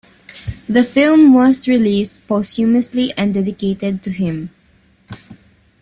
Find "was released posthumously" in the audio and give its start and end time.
1.35-3.13